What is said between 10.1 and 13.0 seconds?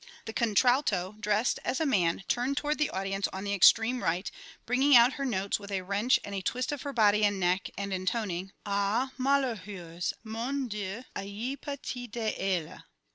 Mon Dieu, ayez pitié d'elle.